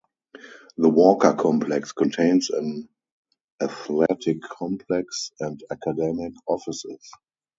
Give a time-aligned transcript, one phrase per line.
[0.77, 2.89] The Walker Complex contains an
[3.61, 7.11] athletic complex and academic offices.